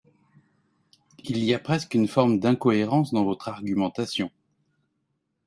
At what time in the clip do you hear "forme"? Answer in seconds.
2.07-2.39